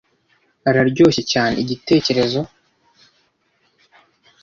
[0.69, 2.39] araryoshye cyane igitekerezo